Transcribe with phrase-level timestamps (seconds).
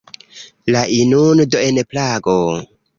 [0.77, 2.37] La inundo en Prago.